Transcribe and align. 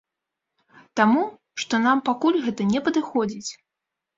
Таму, 0.99 1.21
што 1.65 1.81
нам 1.85 1.97
пакуль 2.09 2.41
гэта 2.49 2.61
не 2.73 2.79
падыходзіць. 2.89 3.51